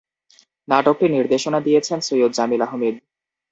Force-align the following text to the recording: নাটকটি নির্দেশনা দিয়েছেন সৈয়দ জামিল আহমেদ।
নাটকটি 0.67 1.05
নির্দেশনা 1.09 1.59
দিয়েছেন 1.67 1.99
সৈয়দ 2.07 2.31
জামিল 2.37 2.61
আহমেদ। 2.67 2.95